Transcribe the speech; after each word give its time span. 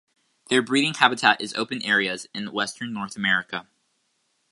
Their 0.49 0.63
breeding 0.63 0.95
habitat 0.95 1.41
is 1.41 1.53
open 1.53 1.83
areas 1.83 2.25
in 2.33 2.51
western 2.51 2.91
North 2.91 3.15
America. 3.15 3.67